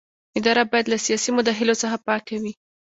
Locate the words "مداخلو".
1.37-1.79